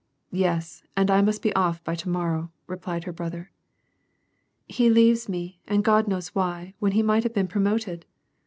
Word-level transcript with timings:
"Yes, 0.31 0.81
and 0.97 1.11
I 1.11 1.21
must 1.21 1.43
be 1.43 1.53
off 1.53 1.83
by 1.83 1.93
to 1.93 2.09
morrow," 2.09 2.51
replied 2.65 3.03
her 3.03 3.11
brother. 3.11 3.51
"He 4.67 4.89
leaves 4.89 5.29
me, 5.29 5.59
and 5.67 5.83
God 5.83 6.07
knows 6.07 6.29
why, 6.29 6.73
when 6.79 6.93
he 6.93 7.03
might 7.03 7.21
have 7.21 7.35
been 7.35 7.47
promoted." 7.47 8.07